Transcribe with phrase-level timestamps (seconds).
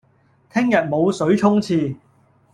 [0.51, 1.95] 聽日冇水沖廁